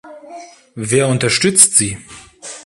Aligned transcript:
Wer 0.73 1.07
unterstützt 1.09 1.75
sie? 1.77 1.99